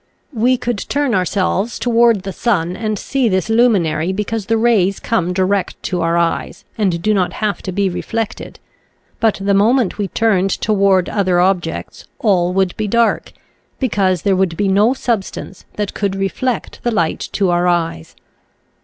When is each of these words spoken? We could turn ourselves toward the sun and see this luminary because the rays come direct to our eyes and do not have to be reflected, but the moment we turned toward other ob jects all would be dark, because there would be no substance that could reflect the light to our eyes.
We 0.33 0.57
could 0.57 0.79
turn 0.89 1.13
ourselves 1.13 1.77
toward 1.77 2.23
the 2.23 2.33
sun 2.33 2.75
and 2.75 2.97
see 2.97 3.29
this 3.29 3.49
luminary 3.51 4.11
because 4.11 4.47
the 4.47 4.57
rays 4.57 4.99
come 4.99 5.31
direct 5.31 5.83
to 5.83 6.01
our 6.01 6.17
eyes 6.17 6.65
and 6.75 7.03
do 7.03 7.13
not 7.13 7.33
have 7.33 7.61
to 7.61 7.71
be 7.71 7.87
reflected, 7.87 8.57
but 9.19 9.39
the 9.39 9.53
moment 9.53 9.99
we 9.99 10.07
turned 10.07 10.49
toward 10.59 11.07
other 11.07 11.39
ob 11.39 11.61
jects 11.61 12.05
all 12.17 12.51
would 12.51 12.75
be 12.77 12.87
dark, 12.87 13.31
because 13.77 14.23
there 14.23 14.35
would 14.35 14.57
be 14.57 14.67
no 14.67 14.95
substance 14.95 15.65
that 15.75 15.93
could 15.93 16.15
reflect 16.15 16.79
the 16.81 16.89
light 16.89 17.29
to 17.33 17.51
our 17.51 17.67
eyes. 17.67 18.15